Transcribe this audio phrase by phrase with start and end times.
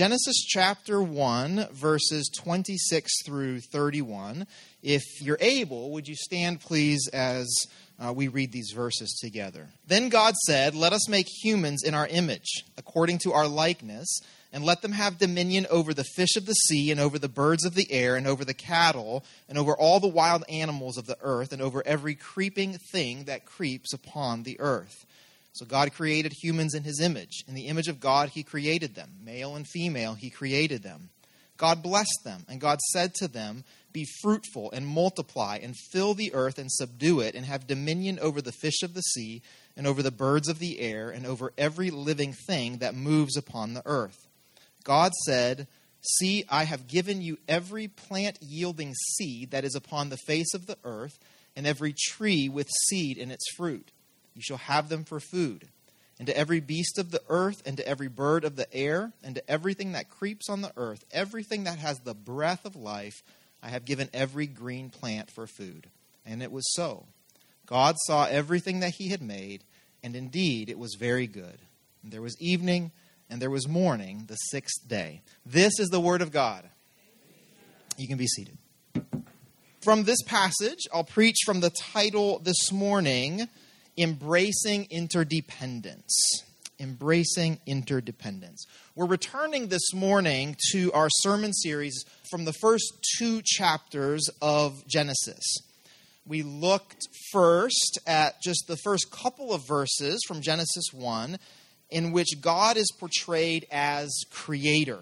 [0.00, 4.46] Genesis chapter 1, verses 26 through 31.
[4.82, 7.46] If you're able, would you stand, please, as
[7.98, 9.68] uh, we read these verses together?
[9.86, 14.20] Then God said, Let us make humans in our image, according to our likeness,
[14.54, 17.66] and let them have dominion over the fish of the sea, and over the birds
[17.66, 21.18] of the air, and over the cattle, and over all the wild animals of the
[21.20, 25.04] earth, and over every creeping thing that creeps upon the earth.
[25.52, 27.44] So God created humans in his image.
[27.48, 29.10] In the image of God, he created them.
[29.24, 31.10] Male and female, he created them.
[31.60, 36.32] God blessed them, and God said to them, Be fruitful and multiply, and fill the
[36.32, 39.42] earth and subdue it, and have dominion over the fish of the sea,
[39.76, 43.74] and over the birds of the air, and over every living thing that moves upon
[43.74, 44.26] the earth.
[44.84, 45.66] God said,
[46.00, 50.66] See, I have given you every plant yielding seed that is upon the face of
[50.66, 51.18] the earth,
[51.54, 53.90] and every tree with seed in its fruit.
[54.34, 55.68] You shall have them for food.
[56.18, 59.34] And to every beast of the earth, and to every bird of the air, and
[59.36, 63.22] to everything that creeps on the earth, everything that has the breath of life,
[63.62, 65.88] I have given every green plant for food.
[66.26, 67.06] And it was so.
[67.64, 69.64] God saw everything that he had made,
[70.02, 71.58] and indeed it was very good.
[72.02, 72.90] And there was evening,
[73.30, 75.22] and there was morning, the sixth day.
[75.46, 76.68] This is the word of God.
[77.96, 78.58] You can be seated.
[79.80, 83.48] From this passage, I'll preach from the title this morning
[84.00, 86.42] Embracing Interdependence.
[86.78, 88.64] Embracing Interdependence.
[88.94, 95.44] We're returning this morning to our sermon series from the first two chapters of Genesis.
[96.26, 101.36] We looked first at just the first couple of verses from Genesis 1
[101.90, 105.00] in which God is portrayed as creator.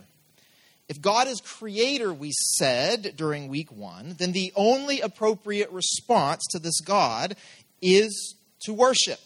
[0.88, 6.58] If God is creator, we said during week one, then the only appropriate response to
[6.58, 7.36] this God
[7.80, 9.20] is to worship.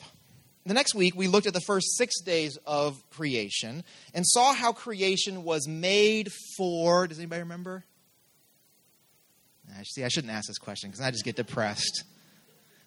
[0.64, 3.82] The next week, we looked at the first six days of creation
[4.14, 7.08] and saw how creation was made for.
[7.08, 7.84] Does anybody remember?
[9.84, 12.04] See, I shouldn't ask this question because I just get depressed.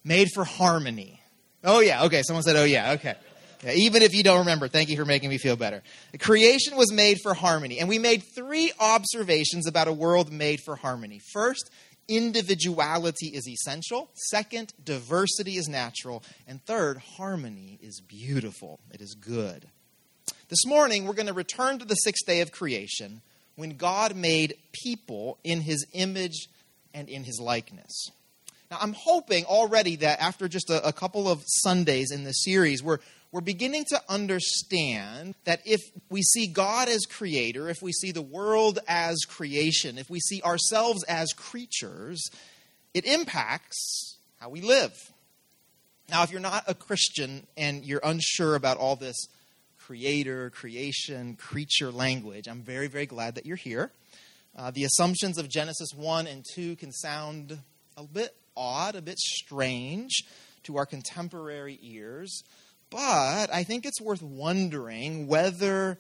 [0.04, 1.19] Made for harmony.
[1.64, 2.03] Oh, yeah.
[2.03, 2.22] Okay.
[2.22, 2.94] Someone said, oh, yeah.
[2.94, 3.16] Okay.
[3.64, 5.81] Yeah, even if you don't remember, thank you for making me feel better.
[6.19, 10.75] Creation was made for harmony, and we made three observations about a world made for
[10.75, 11.19] harmony.
[11.34, 11.72] First,
[12.08, 14.10] individuality is essential.
[14.14, 16.24] Second, diversity is natural.
[16.48, 18.80] And third, harmony is beautiful.
[18.92, 19.68] It is good.
[20.48, 23.22] This morning, we're going to return to the sixth day of creation
[23.56, 26.48] when God made people in his image
[26.94, 28.12] and in his likeness.
[28.70, 32.84] Now, I'm hoping already that after just a, a couple of Sundays in this series,
[32.84, 33.00] we're,
[33.35, 38.22] we're beginning to understand that if we see God as creator, if we see the
[38.22, 42.29] world as creation, if we see ourselves as creatures,
[42.94, 45.12] it impacts how we live.
[46.09, 49.28] Now, if you're not a Christian and you're unsure about all this
[49.79, 53.91] creator, creation, creature language, I'm very, very glad that you're here.
[54.57, 57.59] Uh, the assumptions of Genesis 1 and 2 can sound
[57.97, 60.24] a bit odd, a bit strange
[60.63, 62.45] to our contemporary ears.
[62.90, 66.00] But I think it's worth wondering whether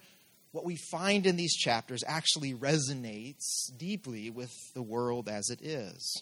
[0.51, 6.21] what we find in these chapters actually resonates deeply with the world as it is.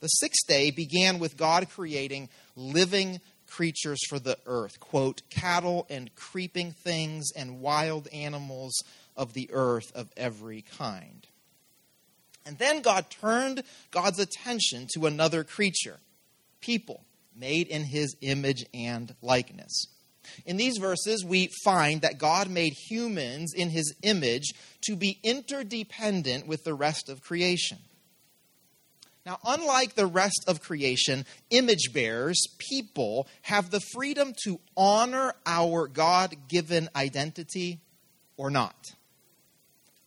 [0.00, 6.14] The sixth day began with God creating living creatures for the earth, quote, cattle and
[6.14, 8.82] creeping things and wild animals
[9.16, 11.26] of the earth of every kind.
[12.44, 15.98] And then God turned God's attention to another creature,
[16.60, 17.04] people
[17.38, 19.86] made in his image and likeness.
[20.44, 26.46] In these verses, we find that God made humans in his image to be interdependent
[26.46, 27.78] with the rest of creation.
[29.24, 35.86] Now, unlike the rest of creation, image bearers, people, have the freedom to honor our
[35.86, 37.80] God given identity
[38.36, 38.92] or not.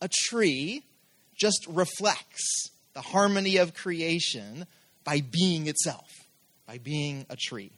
[0.00, 0.82] A tree
[1.40, 4.66] just reflects the harmony of creation
[5.04, 6.21] by being itself
[6.66, 7.72] by being a tree.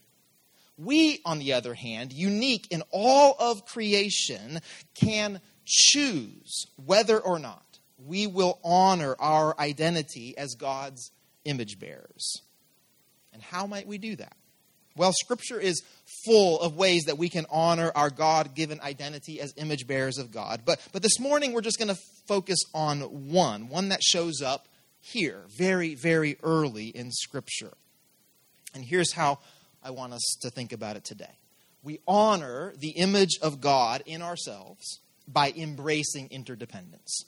[0.77, 4.61] We, on the other hand, unique in all of creation,
[4.95, 7.62] can choose whether or not
[7.99, 11.12] we will honor our identity as God's
[11.44, 12.43] image bearers.
[13.32, 14.37] And how might we do that?
[14.97, 15.82] Well, Scripture is
[16.25, 20.31] full of ways that we can honor our God given identity as image bearers of
[20.31, 20.62] God.
[20.64, 23.00] But, but this morning, we're just going to focus on
[23.31, 24.69] one, one that shows up
[25.00, 27.73] here very, very early in Scripture.
[28.75, 29.38] And here's how
[29.82, 31.38] I want us to think about it today
[31.82, 37.25] we honor the image of God in ourselves by embracing interdependence.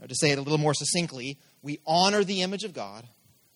[0.00, 3.06] Or to say it a little more succinctly, we honor the image of God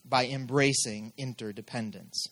[0.05, 2.29] by embracing interdependence.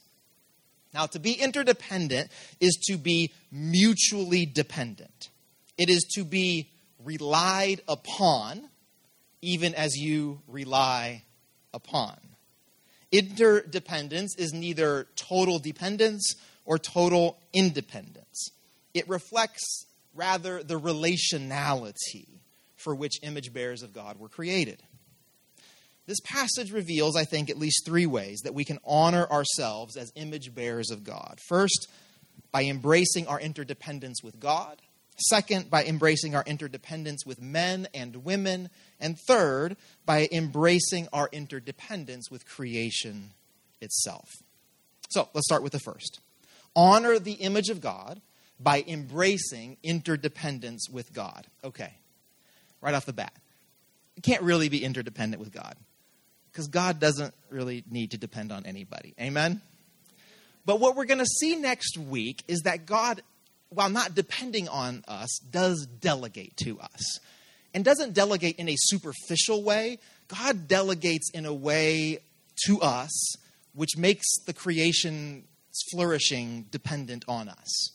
[0.93, 2.31] Now, to be interdependent
[2.61, 5.31] is to be mutually dependent.
[5.77, 6.71] It is to be
[7.03, 8.69] relied upon,
[9.43, 11.25] even as you rely
[11.73, 12.17] upon.
[13.15, 16.35] Interdependence is neither total dependence
[16.65, 18.49] or total independence.
[18.93, 22.27] It reflects rather the relationality
[22.77, 24.83] for which image bearers of God were created.
[26.07, 30.13] This passage reveals, I think, at least three ways that we can honor ourselves as
[30.17, 31.39] image bearers of God.
[31.49, 31.87] First,
[32.51, 34.83] by embracing our interdependence with God.
[35.17, 38.69] Second, by embracing our interdependence with men and women.
[38.99, 43.31] And third, by embracing our interdependence with creation
[43.81, 44.29] itself.
[45.11, 46.21] So let's start with the first.
[46.75, 48.21] Honor the image of God
[48.59, 51.47] by embracing interdependence with God.
[51.63, 51.93] Okay,
[52.81, 53.33] right off the bat.
[54.17, 55.77] You can't really be interdependent with God
[56.51, 59.15] because God doesn't really need to depend on anybody.
[59.21, 59.61] Amen?
[60.65, 63.23] But what we're going to see next week is that God,
[63.75, 67.19] while not depending on us, does delegate to us.
[67.73, 69.99] And doesn't delegate in a superficial way.
[70.29, 72.21] God delegates in a way
[72.67, 73.37] to us
[73.75, 75.45] which makes the creation
[75.91, 77.91] flourishing dependent on us.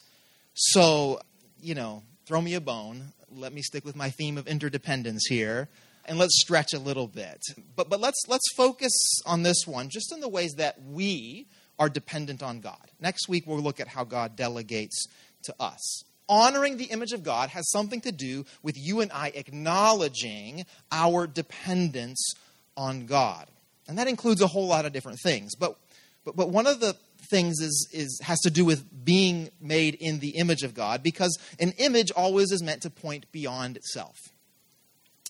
[0.54, 1.22] So,
[1.62, 3.14] you know, throw me a bone.
[3.32, 5.70] Let me stick with my theme of interdependence here
[6.06, 7.42] and let's stretch a little bit.
[7.76, 8.92] But, but let's, let's focus
[9.26, 11.48] on this one just in the ways that we
[11.78, 12.92] are dependent on God.
[13.00, 15.08] Next week, we'll look at how God delegates
[15.44, 16.04] to us.
[16.28, 21.26] Honoring the image of God has something to do with you and I acknowledging our
[21.26, 22.34] dependence
[22.78, 23.48] on God.
[23.88, 25.56] And that includes a whole lot of different things.
[25.56, 25.76] But,
[26.24, 26.96] but, but one of the
[27.30, 31.38] things is, is, has to do with being made in the image of God because
[31.60, 34.16] an image always is meant to point beyond itself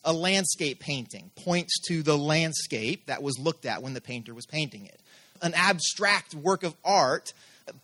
[0.04, 4.46] a landscape painting points to the landscape that was looked at when the painter was
[4.46, 5.02] painting it.
[5.42, 7.34] An abstract work of art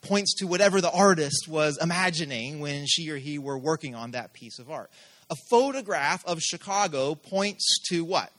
[0.02, 4.34] points to whatever the artist was imagining when she or he were working on that
[4.34, 4.90] piece of art.
[5.30, 8.32] A photograph of Chicago points to what?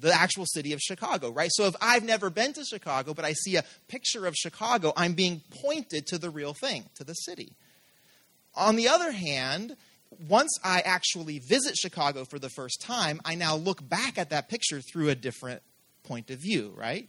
[0.00, 1.50] The actual city of Chicago, right?
[1.52, 5.12] So if I've never been to Chicago, but I see a picture of Chicago, I'm
[5.12, 7.52] being pointed to the real thing, to the city.
[8.54, 9.76] On the other hand,
[10.28, 14.48] once I actually visit Chicago for the first time, I now look back at that
[14.48, 15.62] picture through a different
[16.04, 17.08] point of view, right?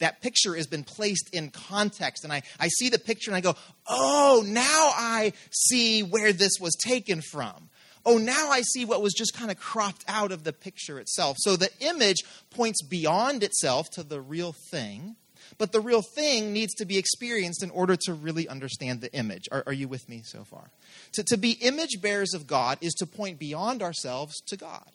[0.00, 3.40] That picture has been placed in context, and I, I see the picture and I
[3.40, 3.54] go,
[3.86, 4.62] oh, now
[4.94, 7.70] I see where this was taken from.
[8.04, 11.36] Oh, now I see what was just kind of cropped out of the picture itself.
[11.40, 15.16] So the image points beyond itself to the real thing
[15.58, 19.46] but the real thing needs to be experienced in order to really understand the image.
[19.52, 20.70] Are, are you with me so far?
[21.12, 24.90] To, to be image bearers of God is to point beyond ourselves to God.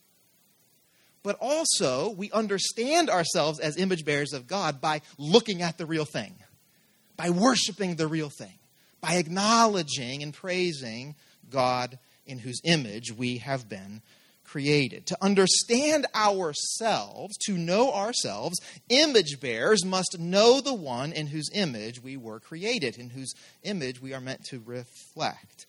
[1.26, 6.06] But also, we understand ourselves as image bearers of God by looking at the real
[6.06, 6.36] thing,
[7.18, 8.54] by worshiping the real thing,
[9.02, 11.16] by acknowledging and praising
[11.50, 14.04] God in whose image we have been
[14.44, 15.08] created.
[15.08, 22.04] To understand ourselves, to know ourselves, image bearers must know the one in whose image
[22.04, 23.34] we were created, in whose
[23.64, 25.66] image we are meant to reflect.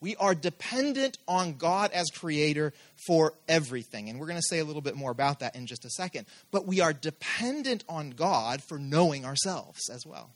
[0.00, 2.72] We are dependent on God as creator
[3.06, 4.08] for everything.
[4.08, 6.26] And we're going to say a little bit more about that in just a second.
[6.50, 10.30] But we are dependent on God for knowing ourselves as well.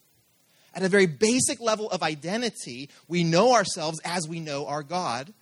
[0.74, 5.32] At a very basic level of identity, we know ourselves as we know our God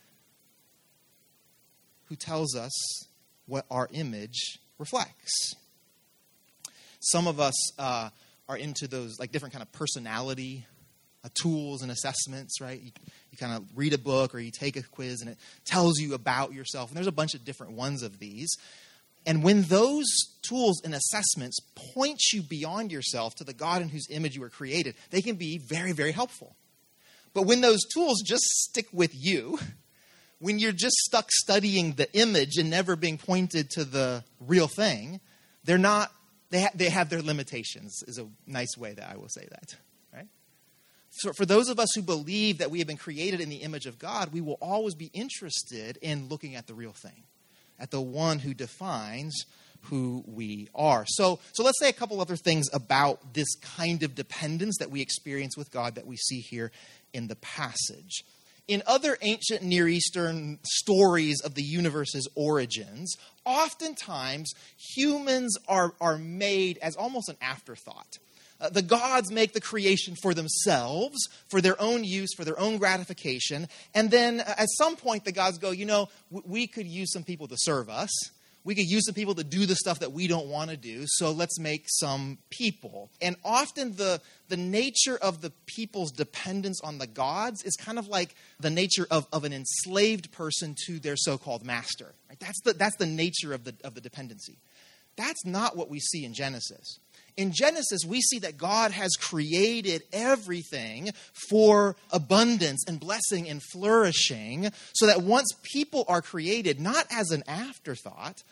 [2.05, 2.71] who tells us
[3.47, 5.55] what our image reflects.
[7.01, 8.11] Some of us uh,
[8.49, 10.67] are into those like different kind of personality
[11.31, 12.81] tools and assessments, right?
[12.81, 12.91] You,
[13.31, 16.15] you kind of read a book or you take a quiz and it tells you
[16.15, 16.91] about yourself.
[16.91, 18.57] And there's a bunch of different ones of these.
[19.25, 20.07] And when those
[20.43, 21.61] tools and assessments
[21.95, 25.37] point you beyond yourself to the God in whose image you were created, they can
[25.37, 26.57] be very, very helpful.
[27.35, 29.59] But when those tools just stick with you,
[30.41, 35.21] when you're just stuck studying the image and never being pointed to the real thing,
[35.65, 36.13] they're not,
[36.51, 39.77] they, ha- they have their limitations, is a nice way that I will say that.
[41.15, 43.85] So, for those of us who believe that we have been created in the image
[43.87, 47.25] of God, we will always be interested in looking at the real thing,
[47.79, 49.45] at the one who defines
[49.83, 51.05] who we are.
[51.07, 55.03] So, so let's say a couple other things about this kind of dependence that we
[55.03, 56.73] experience with God that we see here
[57.13, 58.25] in the passage.
[58.67, 64.53] In other ancient Near Eastern stories of the universe's origins, oftentimes
[64.95, 68.19] humans are, are made as almost an afterthought.
[68.63, 71.19] Uh, the gods make the creation for themselves,
[71.51, 73.67] for their own use, for their own gratification.
[73.93, 77.13] And then uh, at some point, the gods go, you know, w- we could use
[77.13, 78.13] some people to serve us.
[78.65, 81.05] we could use some people to do the stuff that we don't want to do,
[81.07, 83.11] so let's make some people.
[83.21, 88.09] And often the, the nature of the people's dependence on the gods is kind of
[88.09, 92.15] like the nature of, of an enslaved person to their so called master.
[92.29, 92.39] Right?
[92.39, 94.59] That's, the, that's the nature of the, of the dependency.
[95.17, 96.99] That's not what we see in Genesis.
[97.37, 101.11] In Genesis, we see that God has created everything
[101.49, 107.43] for abundance and blessing and flourishing, so that once people are created, not as an
[107.47, 108.43] afterthought,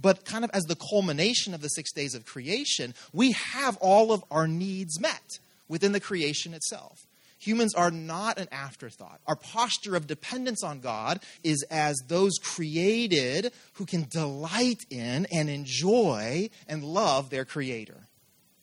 [0.00, 4.12] but kind of as the culmination of the six days of creation, we have all
[4.12, 7.06] of our needs met within the creation itself.
[7.40, 9.20] Humans are not an afterthought.
[9.26, 15.48] Our posture of dependence on God is as those created who can delight in and
[15.48, 17.96] enjoy and love their Creator.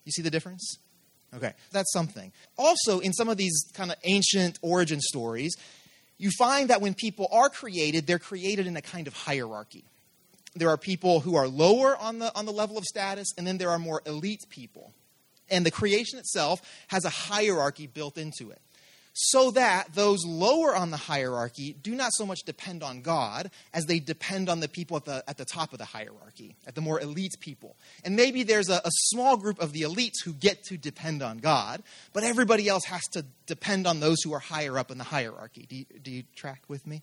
[0.07, 0.77] You see the difference?
[1.35, 2.31] Okay, that's something.
[2.57, 5.53] Also, in some of these kind of ancient origin stories,
[6.17, 9.83] you find that when people are created, they're created in a kind of hierarchy.
[10.55, 13.57] There are people who are lower on the, on the level of status, and then
[13.57, 14.93] there are more elite people.
[15.49, 18.61] And the creation itself has a hierarchy built into it
[19.19, 23.87] so that those lower on the hierarchy do not so much depend on God as
[23.87, 26.81] they depend on the people at the, at the top of the hierarchy, at the
[26.81, 27.75] more elite people.
[28.03, 31.39] And maybe there's a, a small group of the elites who get to depend on
[31.39, 31.81] God,
[32.13, 35.65] but everybody else has to depend on those who are higher up in the hierarchy.
[35.67, 37.01] Do you, do you track with me?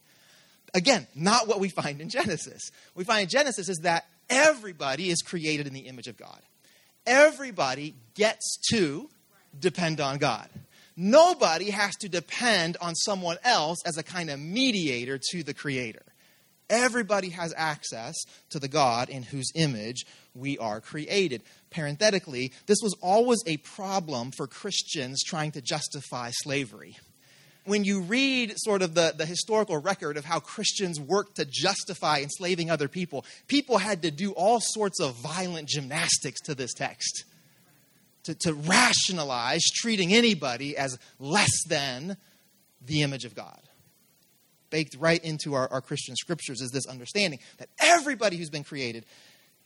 [0.73, 2.71] Again, not what we find in Genesis.
[2.92, 6.38] What we find in Genesis is that everybody is created in the image of God.
[7.06, 9.11] Everybody gets to
[9.59, 10.49] depend on God.
[10.97, 16.05] Nobody has to depend on someone else as a kind of mediator to the Creator.
[16.71, 18.15] Everybody has access
[18.51, 21.43] to the God in whose image we are created.
[21.71, 26.97] Parenthetically, this was always a problem for Christians trying to justify slavery.
[27.67, 32.21] When you read sort of the, the historical record of how Christians worked to justify
[32.21, 37.25] enslaving other people, people had to do all sorts of violent gymnastics to this text
[38.25, 42.16] to, to rationalize treating anybody as less than
[42.85, 43.61] the image of God.
[44.71, 49.07] Baked right into our, our Christian scriptures is this understanding that everybody who's been created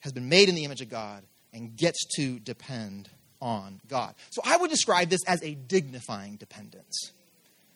[0.00, 3.08] has been made in the image of God and gets to depend
[3.40, 4.14] on God.
[4.30, 7.12] So I would describe this as a dignifying dependence,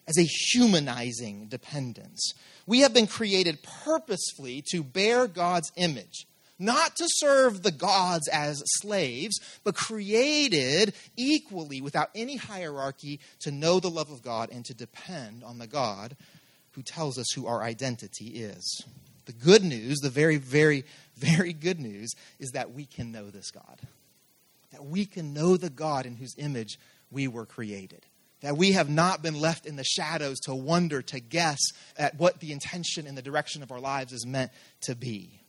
[0.07, 2.35] as a humanizing dependence.
[2.67, 6.27] We have been created purposefully to bear God's image
[6.59, 13.81] not to serve the gods as slaves, but created equally without any hierarchy to know
[13.81, 16.17] the love of God and to depend on the God
[16.73, 18.85] who tells us who our identity is.
[19.25, 20.85] The good news, the very, very,
[21.17, 23.81] very good news, is that we can know this God.
[24.73, 26.79] That we can know the God in whose image
[27.11, 28.07] we were created.
[28.41, 31.61] That we have not been left in the shadows to wonder, to guess
[31.97, 34.51] at what the intention and the direction of our lives is meant
[34.83, 35.42] to be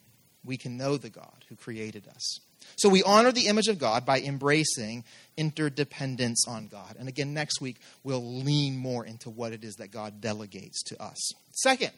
[0.43, 2.39] we can know the God who created us.
[2.75, 5.03] So we honor the image of God by embracing
[5.37, 6.95] interdependence on God.
[6.97, 11.01] And again, next week, we'll lean more into what it is that God delegates to
[11.01, 11.33] us.
[11.51, 11.91] Second,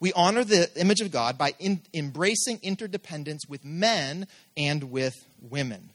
[0.00, 4.26] we honor the image of God by in, embracing interdependence with men
[4.56, 5.90] and with women.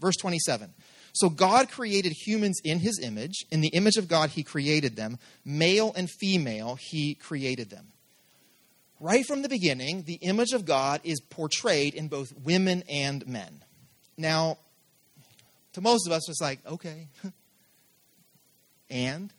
[0.00, 0.72] Verse 27.
[1.12, 3.44] So God created humans in his image.
[3.50, 5.18] In the image of God, he created them.
[5.44, 7.88] Male and female, he created them
[9.00, 13.62] right from the beginning, the image of God is portrayed in both women and men.
[14.16, 14.58] Now,
[15.74, 17.08] to most of us, it's like, okay.
[18.90, 19.32] and,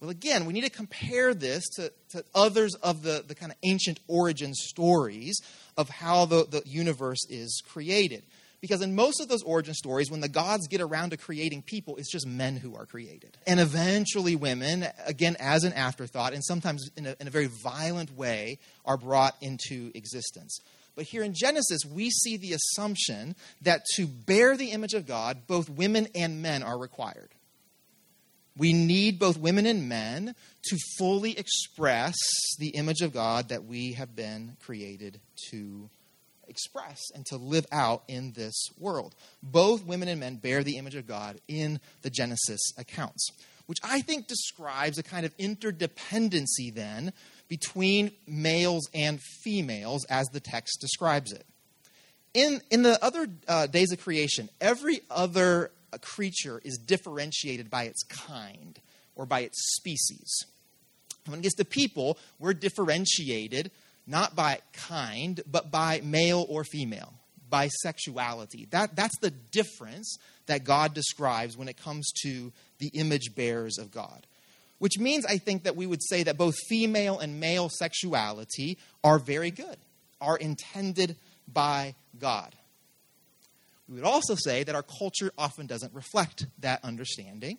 [0.00, 3.58] well, again, we need to compare this to, to others of the, the kind of
[3.62, 5.40] ancient origin stories
[5.76, 8.22] of how the, the universe is created.
[8.60, 11.96] Because in most of those origin stories, when the gods get around to creating people,
[11.96, 13.38] it's just men who are created.
[13.46, 18.16] And eventually, women, again, as an afterthought, and sometimes in a, in a very violent
[18.16, 20.58] way, are brought into existence.
[20.96, 25.46] But here in Genesis, we see the assumption that to bear the image of God,
[25.46, 27.30] both women and men are required.
[28.56, 30.34] We need both women and men
[30.64, 32.16] to fully express
[32.58, 35.88] the image of God that we have been created to
[36.48, 39.14] express and to live out in this world.
[39.42, 43.30] Both women and men bear the image of God in the Genesis accounts,
[43.66, 47.12] which I think describes a kind of interdependency then
[47.48, 51.46] between males and females as the text describes it.
[52.34, 55.70] In, in the other uh, days of creation, every other
[56.02, 58.78] creature is differentiated by its kind
[59.16, 60.44] or by its species.
[61.26, 63.70] When it gets to people, we're differentiated
[64.08, 67.12] not by kind, but by male or female,
[67.48, 68.66] by sexuality.
[68.70, 73.92] That, that's the difference that God describes when it comes to the image bearers of
[73.92, 74.26] God.
[74.78, 79.18] Which means, I think, that we would say that both female and male sexuality are
[79.18, 79.76] very good,
[80.20, 81.16] are intended
[81.52, 82.54] by God.
[83.88, 87.58] We would also say that our culture often doesn't reflect that understanding.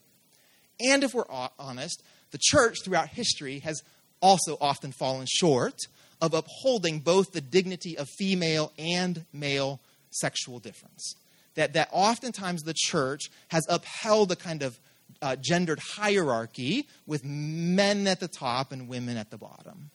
[0.79, 1.25] And if we're
[1.59, 2.01] honest,
[2.31, 3.81] the church throughout history has
[4.21, 5.75] also often fallen short
[6.21, 9.79] of upholding both the dignity of female and male
[10.11, 11.15] sexual difference.
[11.55, 14.79] That, that oftentimes the church has upheld a kind of
[15.21, 19.91] uh, gendered hierarchy with men at the top and women at the bottom.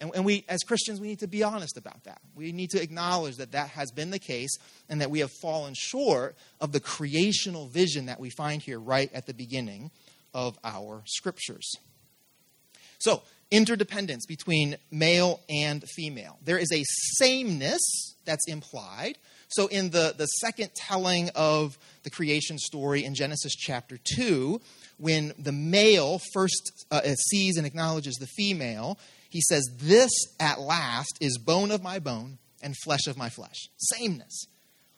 [0.00, 2.20] And, and we, as Christians, we need to be honest about that.
[2.34, 4.56] We need to acknowledge that that has been the case
[4.88, 9.12] and that we have fallen short of the creational vision that we find here right
[9.12, 9.90] at the beginning
[10.32, 11.74] of our scriptures.
[12.98, 16.38] So, interdependence between male and female.
[16.44, 16.84] There is a
[17.16, 17.80] sameness
[18.24, 19.18] that's implied.
[19.48, 24.60] So, in the, the second telling of the creation story in Genesis chapter 2,
[24.98, 28.98] when the male first uh, sees and acknowledges the female,
[29.30, 33.68] he says, This at last is bone of my bone and flesh of my flesh.
[33.78, 34.46] Sameness.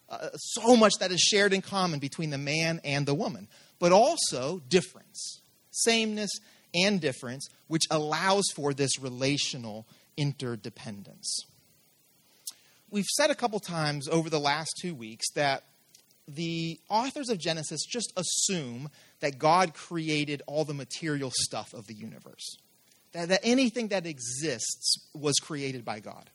[0.08, 3.46] Uh, so much that is shared in common between the man and the woman,
[3.78, 5.40] but also difference.
[5.70, 6.30] Sameness
[6.74, 9.86] and difference, which allows for this relational
[10.16, 11.44] interdependence.
[12.90, 15.62] We've said a couple times over the last two weeks that
[16.26, 21.94] the authors of Genesis just assume that God created all the material stuff of the
[21.94, 22.56] universe,
[23.12, 26.30] that, that anything that exists was created by God.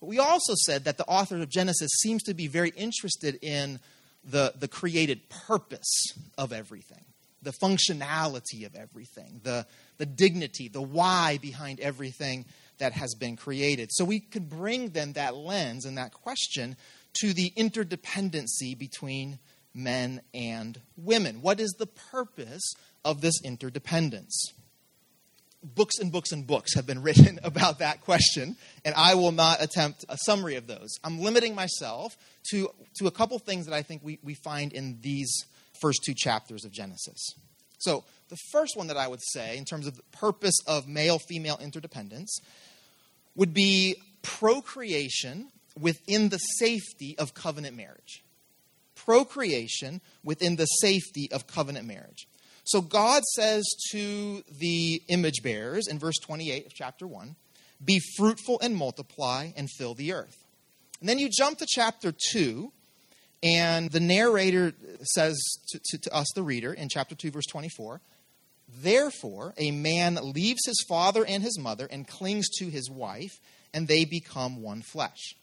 [0.00, 3.80] But we also said that the author of Genesis seems to be very interested in
[4.22, 7.04] the, the created purpose of everything
[7.46, 9.64] the functionality of everything, the,
[9.98, 12.44] the dignity, the why behind everything
[12.78, 13.90] that has been created.
[13.92, 16.76] So we could bring then that lens and that question
[17.20, 19.38] to the interdependency between
[19.72, 21.40] men and women.
[21.40, 22.74] What is the purpose
[23.04, 24.52] of this interdependence?
[25.62, 29.62] Books and books and books have been written about that question, and I will not
[29.62, 30.90] attempt a summary of those.
[31.04, 32.16] I'm limiting myself
[32.50, 35.44] to, to a couple things that I think we, we find in these
[35.80, 37.34] first two chapters of Genesis.
[37.78, 41.18] So, the first one that I would say, in terms of the purpose of male
[41.18, 42.40] female interdependence,
[43.36, 48.24] would be procreation within the safety of covenant marriage.
[48.94, 52.26] Procreation within the safety of covenant marriage.
[52.64, 57.36] So, God says to the image bearers in verse 28 of chapter 1
[57.84, 60.44] Be fruitful and multiply and fill the earth.
[61.00, 62.72] And then you jump to chapter 2,
[63.42, 64.72] and the narrator
[65.02, 68.00] says to, to, to, us, the reader, in chapter 2, verse 24,
[68.68, 73.38] Therefore, a man leaves his father and his mother and clings to his wife,
[73.72, 75.36] and they become one flesh.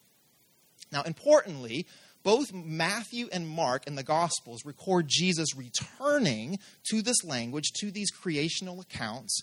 [0.92, 1.88] Now, importantly,
[2.24, 8.12] both Matthew and Mark in the Gospels record Jesus returning to this language, to these
[8.12, 9.42] creational accounts,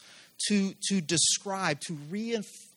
[0.49, 1.99] to, to describe, to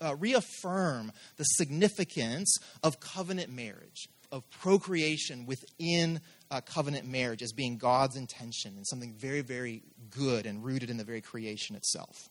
[0.02, 6.20] uh, reaffirm the significance of covenant marriage of procreation within
[6.50, 10.98] a covenant marriage as being God's intention and something very, very good and rooted in
[10.98, 12.30] the very creation itself.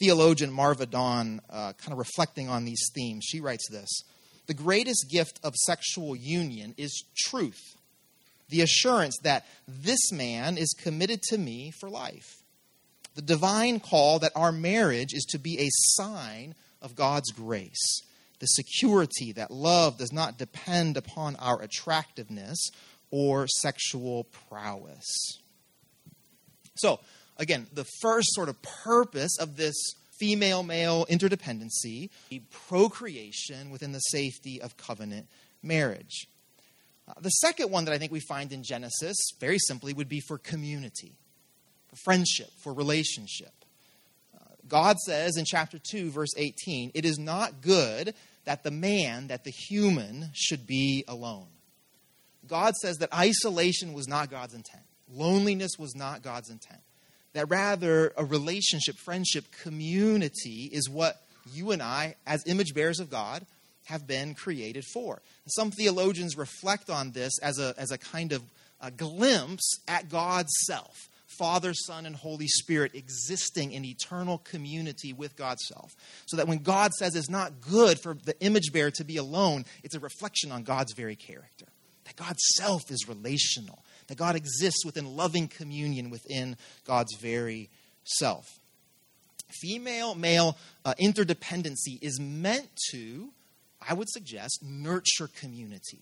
[0.00, 3.88] Theologian Marva Dawn, uh, kind of reflecting on these themes, she writes this
[4.48, 7.76] The greatest gift of sexual union is truth,
[8.48, 12.42] the assurance that this man is committed to me for life.
[13.14, 18.02] The divine call that our marriage is to be a sign of God's grace
[18.42, 22.70] the security that love does not depend upon our attractiveness
[23.12, 25.38] or sexual prowess.
[26.74, 26.98] So,
[27.36, 29.76] again, the first sort of purpose of this
[30.18, 35.28] female male interdependency, the procreation within the safety of covenant
[35.62, 36.26] marriage.
[37.06, 40.20] Uh, the second one that I think we find in Genesis, very simply, would be
[40.20, 41.12] for community,
[41.90, 43.54] for friendship, for relationship.
[44.34, 49.28] Uh, God says in chapter 2, verse 18, It is not good that the man,
[49.28, 51.46] that the human, should be alone.
[52.46, 56.80] God says that isolation was not God's intent, loneliness was not God's intent.
[57.34, 61.16] That rather, a relationship, friendship, community is what
[61.50, 63.46] you and I, as image bearers of God,
[63.84, 65.22] have been created for.
[65.46, 68.42] Some theologians reflect on this as a, as a kind of
[68.80, 75.36] a glimpse at God's self Father, Son, and Holy Spirit existing in eternal community with
[75.36, 75.94] God's self.
[76.26, 79.64] So that when God says it's not good for the image bearer to be alone,
[79.82, 81.66] it's a reflection on God's very character.
[82.04, 87.70] That God's self is relational, that God exists within loving communion within God's very
[88.04, 88.46] self.
[89.60, 93.30] Female male uh, interdependency is meant to,
[93.86, 96.00] I would suggest, nurture community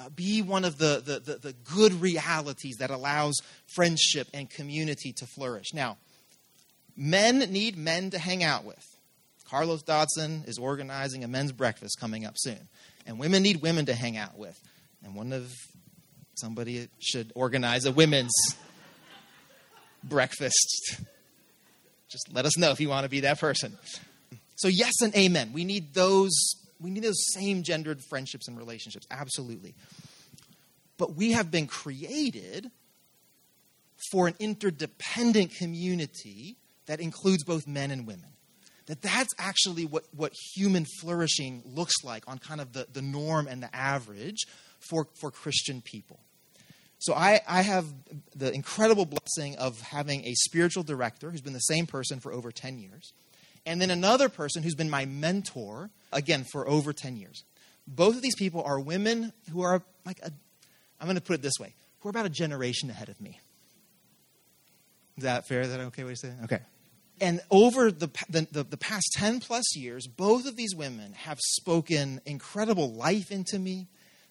[0.00, 3.36] uh, be one of the, the, the, the good realities that allows
[3.66, 5.74] friendship and community to flourish.
[5.74, 5.98] Now,
[6.96, 8.84] men need men to hang out with.
[9.48, 12.68] Carlos Dodson is organizing a men's breakfast coming up soon.
[13.06, 14.58] And women need women to hang out with.
[15.04, 15.52] And one of
[16.36, 18.32] somebody should organize a women's
[20.04, 20.96] breakfast.
[22.08, 23.76] Just let us know if you want to be that person.
[24.56, 25.52] So yes and amen.
[25.52, 29.06] We need those we need those same gendered friendships and relationships.
[29.10, 29.74] Absolutely.
[30.96, 32.70] But we have been created
[34.10, 38.30] for an interdependent community that includes both men and women.
[38.86, 43.46] That that's actually what, what human flourishing looks like on kind of the, the norm
[43.46, 44.46] and the average
[44.80, 46.20] for, for Christian people.
[46.98, 47.86] So I, I have
[48.34, 52.50] the incredible blessing of having a spiritual director who's been the same person for over
[52.50, 53.12] 10 years,
[53.66, 57.44] and then another person who's been my mentor, again, for over 10 years.
[57.86, 60.32] Both of these people are women who are like a,
[61.00, 63.38] I'm going to put it this way, who are about a generation ahead of me.
[65.16, 65.60] Is that fair?
[65.60, 66.32] Is that okay what to say?
[66.44, 66.60] Okay.
[67.20, 71.38] And over the, the, the, the past 10 plus years, both of these women have
[71.38, 73.88] spoken incredible life into me.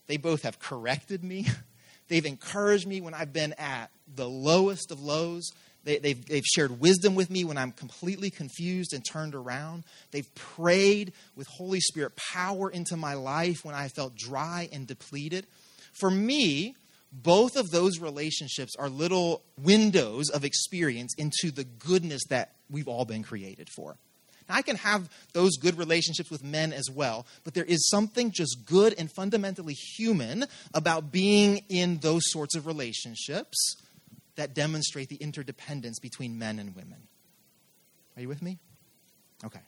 [0.08, 1.46] They both have corrected me.
[2.08, 5.52] They've encouraged me when I've been at the lowest of lows.
[5.84, 9.84] They, have they've, they've shared wisdom with me when I'm completely confused and turned around.
[10.12, 15.48] They've prayed with Holy Spirit power into my life when I felt dry and depleted.
[15.94, 16.76] For me,
[17.12, 23.06] both of those relationships are little windows of experience into the goodness that we've all
[23.06, 23.98] been created for.
[24.48, 28.32] Now, I can have those good relationships with men as well, but there is something
[28.32, 33.76] just good and fundamentally human about being in those sorts of relationships
[34.40, 37.08] that demonstrate the interdependence between men and women.
[38.16, 38.58] Are you with me?
[39.46, 39.62] Okay.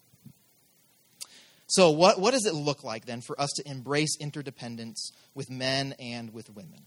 [1.67, 5.95] So, what, what does it look like then for us to embrace interdependence with men
[5.99, 6.83] and with women?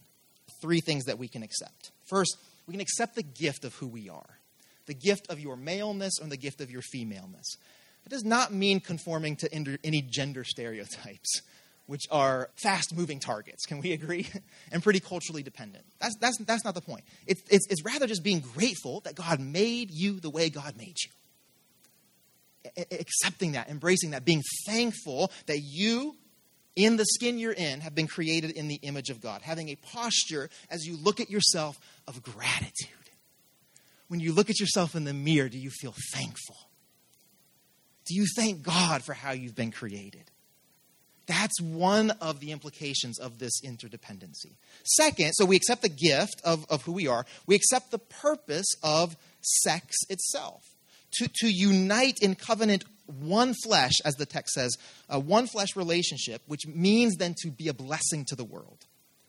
[0.65, 1.91] three things that we can accept.
[2.07, 4.39] First, we can accept the gift of who we are
[4.87, 7.57] the gift of your maleness or the gift of your femaleness.
[8.05, 11.41] It does not mean conforming to any gender stereotypes,
[11.87, 13.67] which are fast moving targets.
[13.67, 14.27] Can we agree?
[14.73, 15.85] and pretty culturally dependent.
[16.01, 17.05] That's, that's, that's not the point.
[17.27, 20.97] It's, it's, it's rather just being grateful that God made you the way God made
[21.05, 22.85] you.
[22.91, 26.17] accepting that, embracing that, being thankful that you
[26.77, 29.77] in the skin you're in have been created in the image of God, having a
[29.77, 32.89] posture as you look at yourself of gratitude.
[34.09, 36.57] When you look at yourself in the mirror, do you feel thankful?
[38.07, 40.31] Do you thank God for how you've been created?
[41.27, 44.57] That's one of the implications of this interdependency.
[44.85, 48.67] Second, so we accept the gift of, of who we are, we accept the purpose
[48.83, 50.63] of sex itself.
[51.19, 54.77] To, to unite in covenant one flesh, as the text says,
[55.09, 58.79] a one flesh relationship, which means then to be a blessing to the world.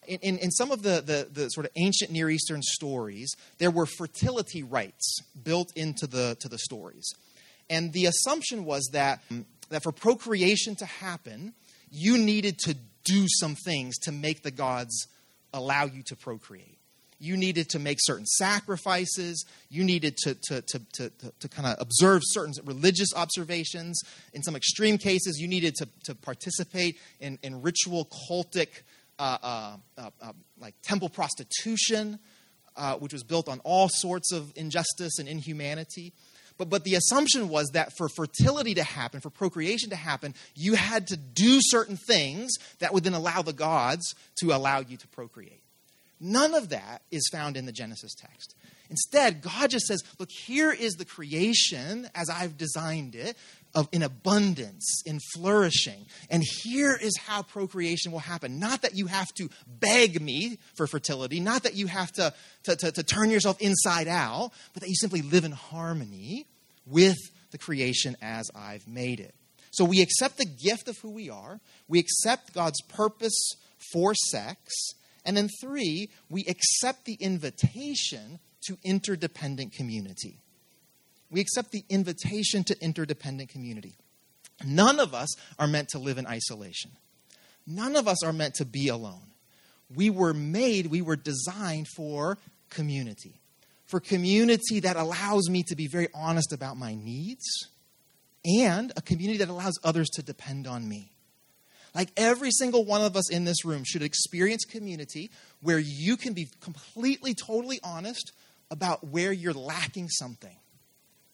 [0.07, 3.71] In, in, in, some of the, the, the, sort of ancient Near Eastern stories, there
[3.71, 7.11] were fertility rites built into the, to the stories.
[7.69, 9.21] And the assumption was that,
[9.69, 11.53] that for procreation to happen,
[11.95, 15.07] you needed to do some things to make the gods
[15.53, 16.75] allow you to procreate
[17.19, 19.45] you needed to make certain sacrifices.
[19.69, 23.99] You needed to, to, to, to, to kind of observe certain religious observations.
[24.33, 28.83] In some extreme cases, you needed to, to participate in, in ritual cultic,
[29.17, 32.19] uh, uh, uh, uh like temple prostitution,
[32.75, 36.13] uh, which was built on all sorts of injustice and inhumanity.
[36.57, 40.75] But, but the assumption was that for fertility to happen, for procreation to happen, you
[40.75, 45.07] had to do certain things that would then allow the gods to allow you to
[45.09, 45.61] procreate.
[46.19, 48.55] None of that is found in the Genesis text.
[48.89, 53.35] Instead, God just says, Look, here is the creation as I've designed it,
[53.75, 56.05] of in abundance, in flourishing.
[56.29, 58.59] And here is how procreation will happen.
[58.59, 62.33] Not that you have to beg me for fertility, not that you have to,
[62.63, 66.47] to, to, to turn yourself inside out, but that you simply live in harmony
[66.85, 67.17] with
[67.51, 69.35] the creation as I've made it.
[69.71, 71.59] So we accept the gift of who we are,
[71.89, 73.55] we accept God's purpose
[73.91, 74.73] for sex,
[75.25, 80.39] and then three, we accept the invitation to interdependent community.
[81.29, 83.95] We accept the invitation to interdependent community.
[84.65, 86.91] None of us are meant to live in isolation.
[87.67, 89.31] None of us are meant to be alone.
[89.93, 92.37] We were made, we were designed for
[92.69, 93.39] community.
[93.85, 97.69] For community that allows me to be very honest about my needs,
[98.45, 101.11] and a community that allows others to depend on me.
[101.93, 106.33] Like every single one of us in this room should experience community where you can
[106.33, 108.33] be completely, totally honest
[108.69, 110.55] about where you're lacking something.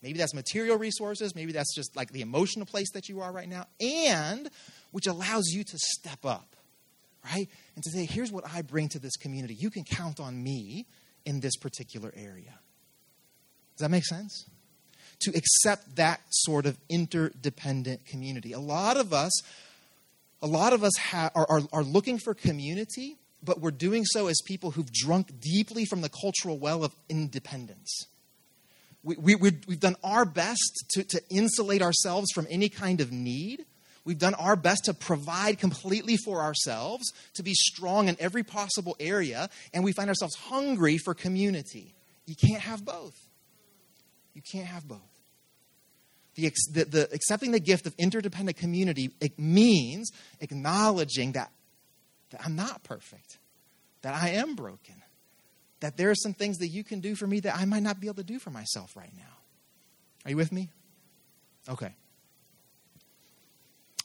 [0.01, 3.47] Maybe that's material resources, maybe that's just like the emotional place that you are right
[3.47, 4.49] now, and
[4.91, 6.55] which allows you to step up,
[7.23, 7.47] right?
[7.75, 9.53] And to say, here's what I bring to this community.
[9.53, 10.87] You can count on me
[11.25, 12.59] in this particular area.
[13.77, 14.45] Does that make sense?
[15.21, 18.53] to accept that sort of interdependent community.
[18.53, 19.31] A lot of us,
[20.41, 24.27] a lot of us ha- are, are, are looking for community, but we're doing so
[24.27, 28.07] as people who've drunk deeply from the cultural well of independence.
[29.03, 33.65] We, we, we've done our best to, to insulate ourselves from any kind of need.
[34.03, 38.95] We've done our best to provide completely for ourselves, to be strong in every possible
[38.99, 41.95] area, and we find ourselves hungry for community.
[42.25, 43.15] You can't have both.
[44.33, 44.99] You can't have both.
[46.35, 51.51] The, the, the, accepting the gift of interdependent community it means acknowledging that,
[52.29, 53.37] that I'm not perfect,
[54.01, 55.00] that I am broken,
[55.81, 57.99] that there are some things that you can do for me that I might not
[57.99, 59.33] be able to do for myself right now.
[60.25, 60.69] Are you with me?
[61.67, 61.93] Okay.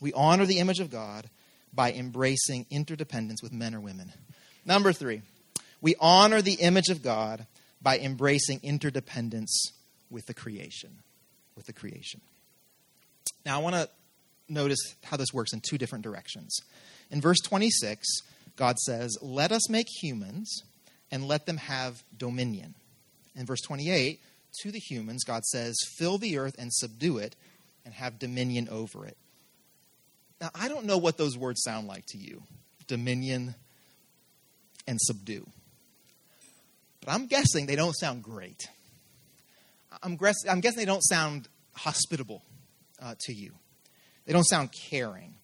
[0.00, 1.30] We honor the image of God
[1.72, 4.12] by embracing interdependence with men or women.
[4.64, 5.22] Number three,
[5.80, 7.46] we honor the image of God
[7.80, 9.72] by embracing interdependence
[10.10, 10.98] with the creation.
[11.54, 12.20] With the creation.
[13.44, 13.88] Now, I want to
[14.48, 16.58] notice how this works in two different directions.
[17.10, 18.06] In verse 26,
[18.56, 20.62] God says, Let us make humans
[21.10, 22.74] and let them have dominion.
[23.34, 24.20] In verse 28,
[24.60, 27.36] to the humans, God says, Fill the earth and subdue it
[27.84, 29.16] and have dominion over it.
[30.40, 32.42] Now, I don't know what those words sound like to you
[32.86, 33.54] dominion
[34.86, 35.46] and subdue.
[37.00, 38.68] But I'm guessing they don't sound great.
[40.02, 42.42] I'm, guess, I'm guessing they don't sound hospitable
[43.02, 43.52] uh, to you.
[44.24, 45.34] They don't sound caring.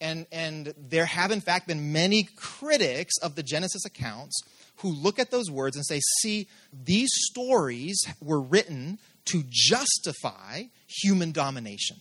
[0.00, 4.40] And, and there have, in fact, been many critics of the Genesis accounts
[4.78, 11.32] who look at those words and say, see, these stories were written to justify human
[11.32, 11.96] domination.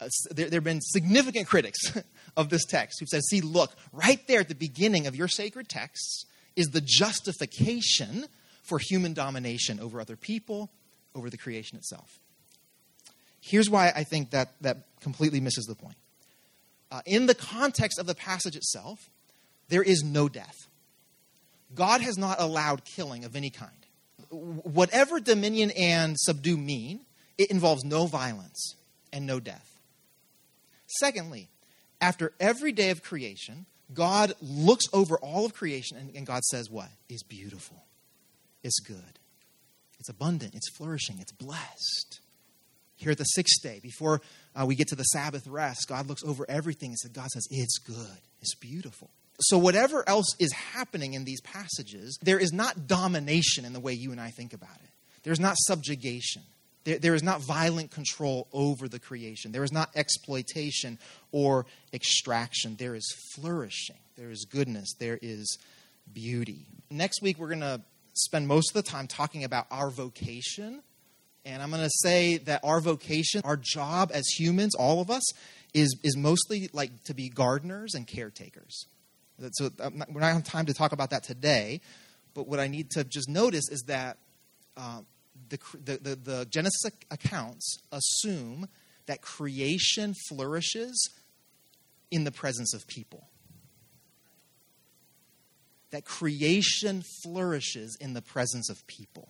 [0.00, 1.78] Uh, there, there have been significant critics
[2.36, 5.68] of this text who've said, see, look, right there at the beginning of your sacred
[5.68, 6.24] texts
[6.56, 8.24] is the justification
[8.62, 10.70] for human domination over other people,
[11.14, 12.18] over the creation itself.
[13.40, 15.96] Here's why I think that that completely misses the point.
[16.90, 19.10] Uh, in the context of the passage itself,
[19.72, 20.68] there is no death.
[21.74, 23.70] God has not allowed killing of any kind.
[24.28, 27.00] Whatever dominion and subdue mean,
[27.38, 28.76] it involves no violence
[29.14, 29.80] and no death.
[30.98, 31.48] Secondly,
[32.02, 36.68] after every day of creation, God looks over all of creation and, and God says,
[36.68, 36.90] What?
[37.08, 37.86] Is beautiful.
[38.62, 39.18] It's good.
[39.98, 40.54] It's abundant.
[40.54, 41.18] It's flourishing.
[41.18, 42.20] It's blessed.
[42.96, 44.20] Here at the sixth day, before
[44.54, 47.78] uh, we get to the Sabbath rest, God looks over everything and God says, It's
[47.78, 48.20] good.
[48.42, 49.08] It's beautiful.
[49.42, 53.92] So, whatever else is happening in these passages, there is not domination in the way
[53.92, 54.90] you and I think about it.
[55.22, 56.42] There's not subjugation.
[56.84, 59.52] There, there is not violent control over the creation.
[59.52, 60.98] There is not exploitation
[61.30, 62.76] or extraction.
[62.76, 63.96] There is flourishing.
[64.16, 64.94] There is goodness.
[64.98, 65.58] There is
[66.12, 66.66] beauty.
[66.90, 67.80] Next week, we're going to
[68.14, 70.82] spend most of the time talking about our vocation.
[71.44, 75.22] And I'm going to say that our vocation, our job as humans, all of us,
[75.74, 78.86] is, is mostly like to be gardeners and caretakers.
[79.52, 81.80] So not, we're not have time to talk about that today.
[82.34, 84.18] But what I need to just notice is that
[84.76, 85.00] uh,
[85.48, 88.68] the, the, the, the Genesis accounts assume
[89.06, 91.10] that creation flourishes
[92.10, 93.28] in the presence of people.
[95.90, 99.28] That creation flourishes in the presence of people.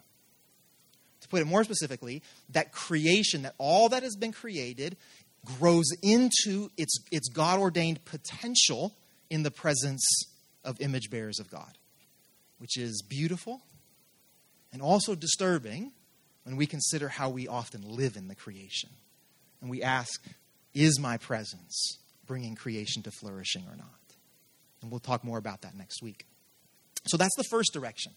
[1.22, 4.96] To put it more specifically, that creation, that all that has been created,
[5.58, 8.94] grows into its, its God ordained potential
[9.32, 10.04] in the presence
[10.62, 11.78] of image bearers of God,
[12.58, 13.62] which is beautiful
[14.74, 15.90] and also disturbing
[16.44, 18.90] when we consider how we often live in the creation.
[19.62, 20.22] And we ask,
[20.74, 23.88] is my presence bringing creation to flourishing or not?
[24.82, 26.26] And we'll talk more about that next week.
[27.06, 28.12] So that's the first direction.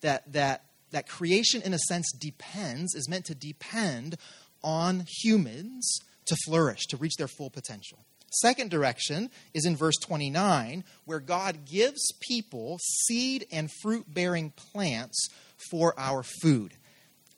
[0.00, 4.16] That, that, that creation, in a sense, depends, is meant to depend
[4.64, 8.04] on humans to flourish, to reach their full potential.
[8.30, 15.28] Second direction is in verse 29, where God gives people seed and fruit bearing plants
[15.70, 16.74] for our food.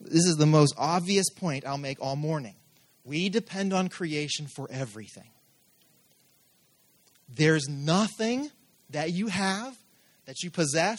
[0.00, 2.54] This is the most obvious point I'll make all morning.
[3.04, 5.30] We depend on creation for everything.
[7.28, 8.50] There's nothing
[8.90, 9.76] that you have,
[10.26, 10.98] that you possess,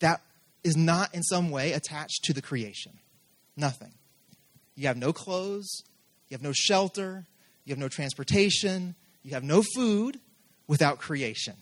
[0.00, 0.20] that
[0.64, 2.98] is not in some way attached to the creation.
[3.56, 3.92] Nothing.
[4.74, 5.82] You have no clothes,
[6.28, 7.26] you have no shelter,
[7.68, 10.18] you have no transportation, you have no food
[10.66, 11.54] without creation.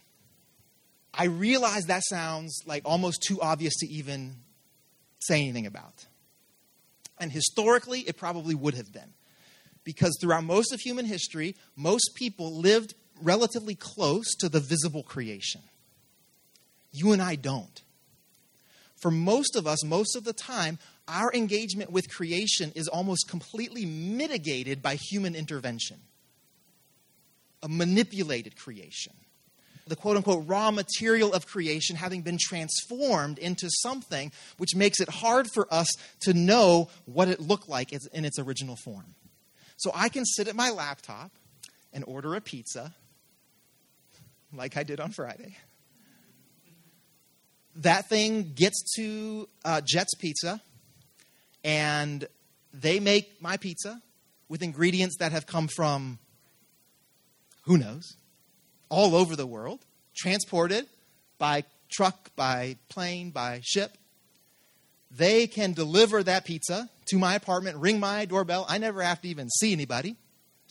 [1.13, 4.37] I realize that sounds like almost too obvious to even
[5.19, 6.07] say anything about.
[7.19, 9.15] And historically, it probably would have been.
[9.83, 15.63] Because throughout most of human history, most people lived relatively close to the visible creation.
[16.93, 17.83] You and I don't.
[18.97, 23.87] For most of us, most of the time, our engagement with creation is almost completely
[23.87, 25.99] mitigated by human intervention,
[27.63, 29.13] a manipulated creation.
[29.89, 35.09] The quote unquote raw material of creation having been transformed into something which makes it
[35.09, 35.87] hard for us
[36.23, 39.15] to know what it looked like in its original form.
[39.77, 41.31] So I can sit at my laptop
[41.93, 42.95] and order a pizza
[44.53, 45.57] like I did on Friday.
[47.77, 50.61] That thing gets to uh, Jet's Pizza,
[51.67, 52.29] and
[52.73, 54.01] they make my pizza
[54.49, 56.21] with ingredients that have come from
[57.65, 58.17] who knows,
[58.89, 60.87] all over the world, transported
[61.39, 63.99] by truck, by plane, by ship.
[65.11, 68.65] They can deliver that pizza to my apartment, ring my doorbell.
[68.69, 70.15] I never have to even see anybody,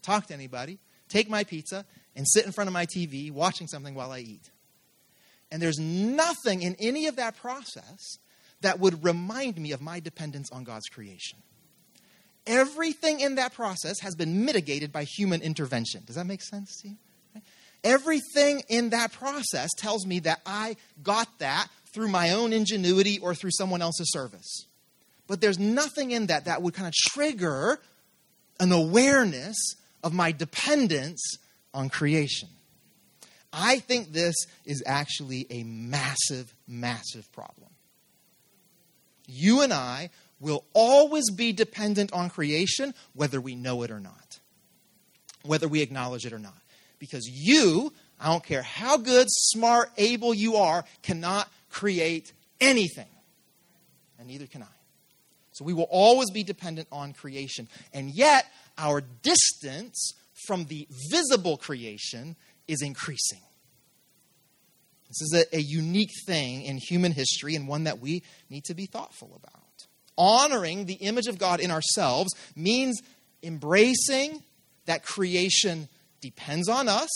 [0.01, 0.79] talk to anybody,
[1.09, 1.83] take my pizza,
[2.15, 4.49] and sit in front of my TV watching something while I eat.
[5.51, 8.17] And there's nothing in any of that process
[8.61, 11.39] that would remind me of my dependence on God's creation.
[12.47, 16.03] Everything in that process has been mitigated by human intervention.
[16.05, 16.95] Does that make sense to you?
[17.83, 23.35] Everything in that process tells me that I got that through my own ingenuity or
[23.35, 24.65] through someone else's service.
[25.27, 27.79] But there's nothing in that that would kind of trigger
[28.59, 29.55] an awareness
[30.03, 31.37] of my dependence
[31.73, 32.49] on creation.
[33.53, 37.69] I think this is actually a massive, massive problem.
[39.27, 40.09] You and I
[40.39, 44.39] will always be dependent on creation, whether we know it or not,
[45.43, 46.57] whether we acknowledge it or not.
[46.99, 53.07] Because you, I don't care how good, smart, able you are, cannot create anything.
[54.19, 54.67] And neither can I.
[55.51, 57.69] So we will always be dependent on creation.
[57.93, 58.45] And yet,
[58.77, 60.13] our distance
[60.47, 62.35] from the visible creation
[62.67, 63.41] is increasing.
[65.17, 68.73] This is a, a, unique thing in human history and one that we need to
[68.73, 69.87] be thoughtful about.
[70.17, 73.01] Honoring the image of God in ourselves means
[73.41, 74.43] embracing
[74.87, 75.87] that creation
[76.19, 77.09] depends on us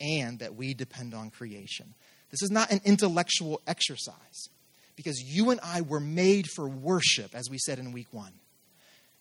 [0.00, 1.94] and that we depend on creation.
[2.30, 4.48] This is not an intellectual exercise
[4.96, 8.32] because you and I were made for worship, as we said in week one.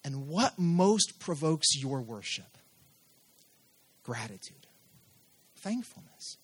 [0.03, 2.57] And what most provokes your worship?
[4.03, 4.65] Gratitude,
[5.57, 6.37] thankfulness.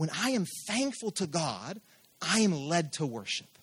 [0.00, 1.78] When I am thankful to God,
[2.22, 3.58] I am led to worship.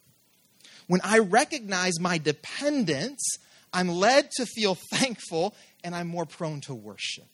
[0.85, 3.37] When I recognize my dependence,
[3.73, 7.25] I'm led to feel thankful and I'm more prone to worship.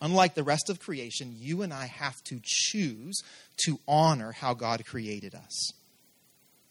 [0.00, 3.22] Unlike the rest of creation, you and I have to choose
[3.58, 5.70] to honor how God created us.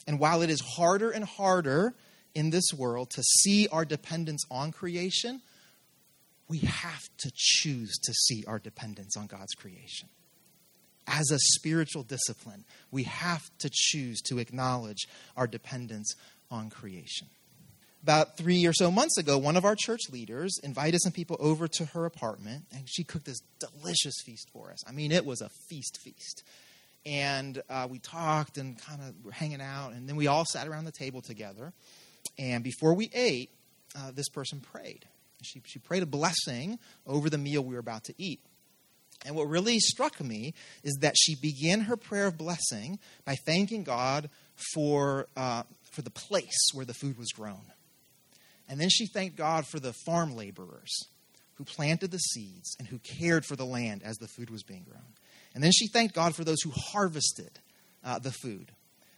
[0.08, 1.96] And while it is harder and harder
[2.34, 5.40] in this world to see our dependence on creation,
[6.48, 10.10] we have to choose to see our dependence on God's creation.
[11.08, 16.16] As a spiritual discipline, we have to choose to acknowledge our dependence
[16.50, 17.28] on creation
[18.06, 21.68] about three or so months ago, one of our church leaders invited some people over
[21.68, 24.88] to her apartment, and she cooked this delicious feast for us.
[24.88, 26.44] I mean, it was a feast feast.
[27.04, 30.68] And uh, we talked and kind of were hanging out, and then we all sat
[30.68, 31.74] around the table together.
[32.38, 33.50] And before we ate,
[33.98, 35.08] uh, this person prayed.
[35.46, 38.42] She, she prayed a blessing over the meal we were about to eat.
[39.26, 40.54] And what really struck me
[40.84, 44.30] is that she began her prayer of blessing by thanking God
[44.74, 47.72] for, uh, for the place where the food was grown.
[48.68, 50.92] And then she thanked God for the farm laborers
[51.56, 54.84] who planted the seeds and who cared for the land as the food was being
[54.84, 55.14] grown.
[55.54, 57.60] And then she thanked God for those who harvested
[58.04, 58.72] uh, the food,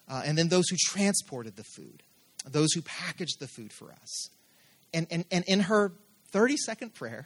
[0.08, 2.04] uh, and then those who transported the food,
[2.46, 4.30] those who packaged the food for us.
[4.94, 5.92] And, and, and in her
[6.32, 7.26] 30 second prayer,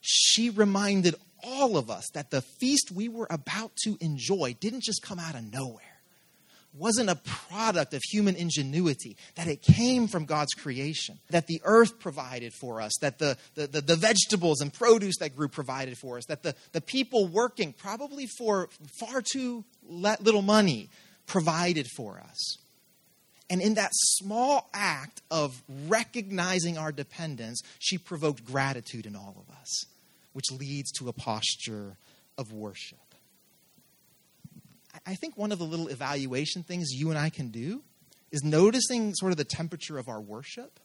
[0.00, 1.14] she reminded
[1.44, 5.34] all of us that the feast we were about to enjoy didn't just come out
[5.34, 5.92] of nowhere
[6.74, 11.98] wasn't a product of human ingenuity, that it came from God's creation, that the earth
[11.98, 16.16] provided for us, that the, the, the, the, vegetables and produce that grew provided for
[16.16, 18.68] us, that the, the people working, probably for
[18.98, 20.88] far too little money,
[21.26, 22.56] provided for us.
[23.52, 29.54] And in that small act of recognizing our dependence, she provoked gratitude in all of
[29.54, 29.84] us,
[30.32, 31.98] which leads to a posture
[32.38, 32.98] of worship.
[35.04, 37.82] I think one of the little evaluation things you and I can do
[38.30, 40.80] is noticing sort of the temperature of our worship.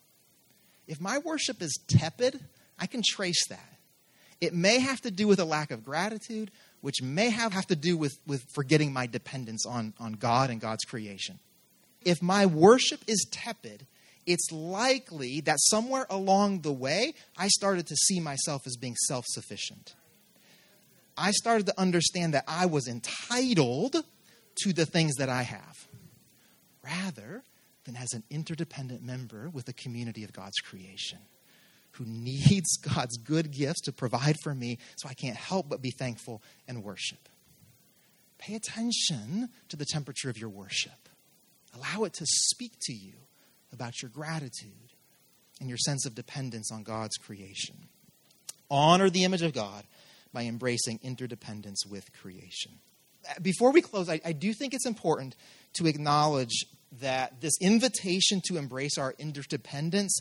[0.88, 2.38] If my worship is tepid,
[2.78, 3.78] I can trace that.
[4.42, 7.78] It may have to do with a lack of gratitude, which may have, have to
[7.78, 11.40] do with, with forgetting my dependence on, on God and God's creation.
[12.04, 13.86] If my worship is tepid,
[14.26, 19.26] it's likely that somewhere along the way, I started to see myself as being self
[19.28, 19.96] sufficient.
[21.18, 24.04] I started to understand that I was entitled
[24.64, 25.88] to the things that I have,
[26.84, 27.44] rather
[27.86, 31.20] than as an interdependent member with the community of God's creation
[31.98, 35.92] who needs God's good gifts to provide for me so I can't help but be
[35.92, 37.30] thankful and worship.
[38.38, 41.10] Pay attention to the temperature of your worship.
[41.76, 43.14] Allow it to speak to you
[43.74, 44.94] about your gratitude
[45.60, 47.76] and your sense of dependence on God's creation.
[48.70, 49.84] Honor the image of God
[50.34, 52.74] by embracing interdependence with creation.
[53.42, 55.36] Before we close, I, I do think it's important
[55.74, 56.66] to acknowledge
[57.02, 60.20] that this invitation to embrace our interdependence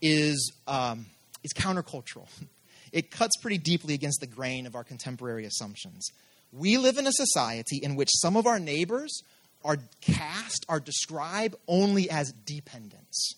[0.00, 1.06] is, um,
[1.42, 2.28] is countercultural.
[2.92, 6.10] It cuts pretty deeply against the grain of our contemporary assumptions.
[6.52, 9.22] We live in a society in which some of our neighbors
[9.64, 13.34] are cast, are described only as dependents.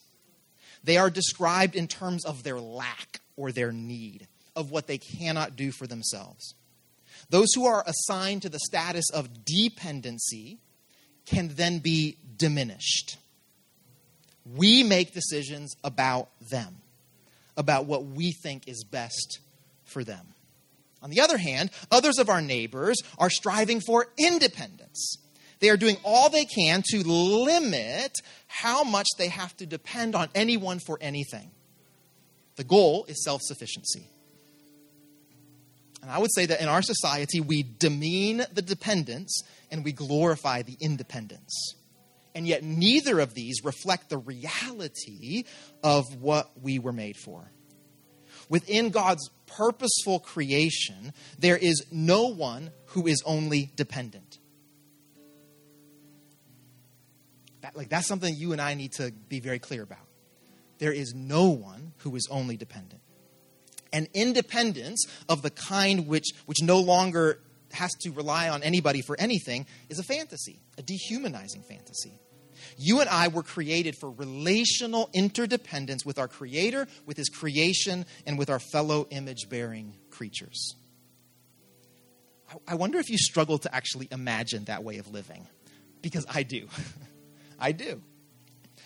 [0.83, 5.57] They are described in terms of their lack or their need, of what they cannot
[5.57, 6.55] do for themselves.
[7.31, 10.59] Those who are assigned to the status of dependency
[11.27, 13.17] can then be diminished.
[14.45, 16.77] We make decisions about them,
[17.57, 19.41] about what we think is best
[19.85, 20.27] for them.
[21.03, 25.19] On the other hand, others of our neighbors are striving for independence.
[25.65, 30.29] They are doing all they can to limit how much they have to depend on
[30.35, 31.53] anyone for anything.
[32.57, 34.07] The goal is self sufficiency.
[36.03, 39.41] And I would say that in our society, we demean the dependence
[39.71, 41.73] and we glorify the independence.
[42.35, 45.45] And yet, neither of these reflect the reality
[45.83, 47.51] of what we were made for.
[48.51, 54.41] Within God's purposeful creation, there is no one who is only dependent.
[57.65, 60.07] That, like, that's something you and I need to be very clear about.
[60.77, 63.01] There is no one who is only dependent.
[63.91, 67.41] And independence of the kind which, which no longer
[67.73, 72.21] has to rely on anybody for anything is a fantasy, a dehumanizing fantasy.
[72.77, 78.39] You and I were created for relational interdependence with our Creator, with His creation, and
[78.39, 80.75] with our fellow image bearing creatures.
[82.69, 85.47] I wonder if you struggle to actually imagine that way of living,
[86.03, 86.69] because I do.
[87.59, 88.03] I do.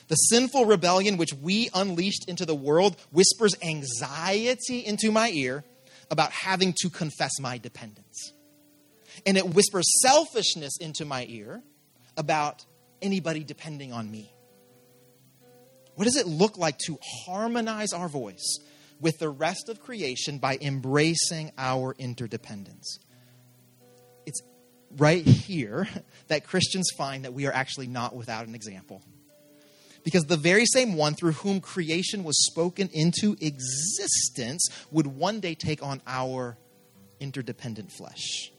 [0.09, 5.65] The sinful rebellion which we unleashed into the world whispers anxiety into my ear
[6.11, 8.33] about having to confess my dependence.
[9.27, 11.63] And it whispers selfishness into my ear
[12.17, 12.65] about
[13.03, 14.33] anybody depending on me?
[15.95, 18.59] What does it look like to harmonize our voice
[19.01, 22.99] with the rest of creation by embracing our interdependence?
[24.97, 25.89] Right here
[26.29, 29.03] that Christians find that we are actually not without an example.
[30.05, 35.55] Because the very same one through whom creation was spoken into existence would one day
[35.55, 36.57] take on our
[37.21, 38.51] interdependent flesh.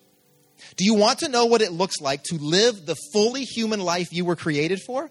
[0.75, 4.09] Do you want to know what it looks like to live the fully human life
[4.11, 5.09] you were created for?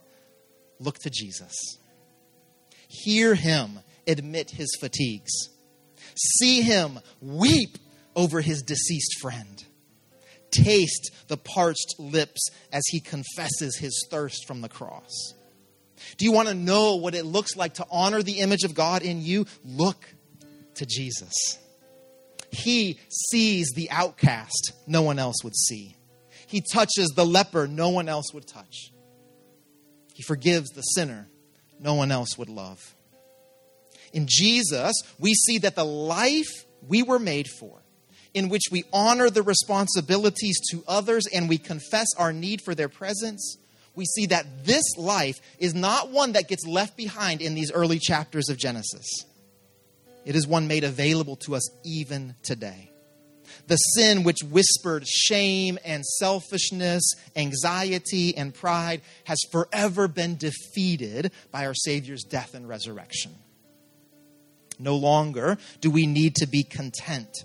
[0.79, 1.53] Look to Jesus.
[2.87, 5.49] Hear him admit his fatigues.
[6.15, 7.77] See him weep
[8.15, 9.63] over his deceased friend.
[10.51, 15.33] Taste the parched lips as he confesses his thirst from the cross.
[16.17, 19.01] Do you want to know what it looks like to honor the image of God
[19.01, 19.45] in you?
[19.63, 20.13] Look
[20.75, 21.33] to Jesus.
[22.51, 25.95] He sees the outcast no one else would see.
[26.47, 28.91] He touches the leper no one else would touch.
[30.15, 31.29] He forgives the sinner
[31.79, 32.95] no one else would love.
[34.11, 37.83] In Jesus, we see that the life we were made for,
[38.33, 42.89] in which we honor the responsibilities to others and we confess our need for their
[42.89, 43.57] presence,
[43.95, 47.99] we see that this life is not one that gets left behind in these early
[47.99, 49.25] chapters of Genesis.
[50.25, 52.91] It is one made available to us even today.
[53.67, 57.03] The sin which whispered shame and selfishness,
[57.35, 63.33] anxiety and pride has forever been defeated by our Savior's death and resurrection.
[64.79, 67.35] No longer do we need to be content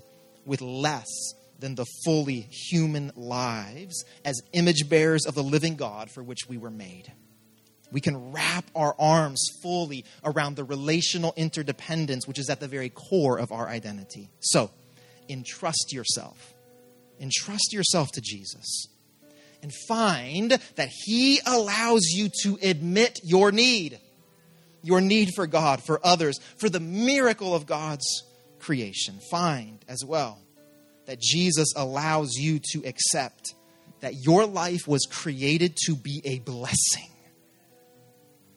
[0.45, 1.07] with less
[1.59, 6.57] than the fully human lives as image bearers of the living God for which we
[6.57, 7.11] were made.
[7.91, 12.89] We can wrap our arms fully around the relational interdependence, which is at the very
[12.89, 14.29] core of our identity.
[14.39, 14.71] So,
[15.29, 16.53] entrust yourself.
[17.19, 18.87] Entrust yourself to Jesus.
[19.61, 23.99] And find that He allows you to admit your need
[24.85, 28.23] your need for God, for others, for the miracle of God's
[28.65, 29.19] creation.
[29.29, 30.39] Find as well
[31.05, 33.53] that Jesus allows you to accept
[34.01, 37.09] that your life was created to be a blessing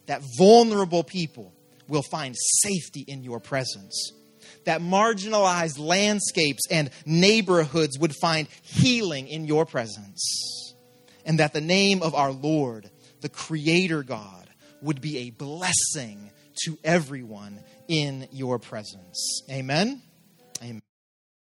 [0.08, 1.52] that vulnerable people
[1.86, 4.12] will find safety in your presence.
[4.64, 10.74] That marginalized landscapes and neighborhoods would find healing in your presence.
[11.24, 12.90] and that the name of our Lord,
[13.20, 14.48] the Creator God,
[14.80, 16.30] would be a blessing
[16.64, 19.42] to everyone in your presence.
[19.50, 20.02] Amen.